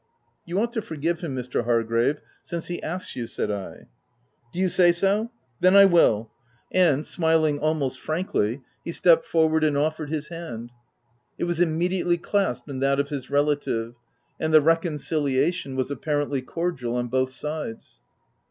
''"You 0.47 0.59
ought 0.59 0.73
to 0.73 0.81
forgive 0.81 1.19
him, 1.19 1.35
Mr. 1.35 1.65
Hargrave, 1.65 2.21
since 2.41 2.65
he 2.65 2.81
asks 2.81 3.15
you," 3.15 3.27
said 3.27 3.51
I." 3.51 3.85
Do 4.51 4.57
you 4.57 4.67
say 4.67 4.91
so? 4.93 5.29
Then 5.59 5.75
I 5.75 5.85
will! 5.85 6.31
5' 6.71 6.71
And, 6.71 6.81
n 6.81 7.03
2 7.03 7.13
268 7.17 7.21
THE 7.21 7.29
TENANT 7.29 7.59
smiling 7.59 7.59
almost 7.59 7.99
frankly, 7.99 8.61
he 8.83 8.91
stepped 8.91 9.25
forward 9.27 9.63
and 9.63 9.77
offered 9.77 10.09
his 10.09 10.29
hand. 10.29 10.71
It 11.37 11.43
was 11.43 11.61
immediately 11.61 12.17
clasped 12.17 12.67
in 12.67 12.79
that 12.79 12.99
of 12.99 13.09
his 13.09 13.29
relative, 13.29 13.93
and 14.39 14.51
the 14.51 14.59
reconciliation 14.61 15.75
was 15.75 15.91
apparently 15.91 16.41
cordial 16.41 16.95
on 16.95 17.05
both 17.07 17.31
sides. 17.31 18.01